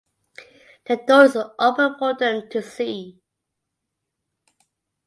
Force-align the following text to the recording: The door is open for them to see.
The 0.87 0.95
door 0.95 1.25
is 1.25 1.37
open 1.59 1.95
for 1.99 2.15
them 2.15 2.49
to 2.49 2.63
see. 2.63 3.21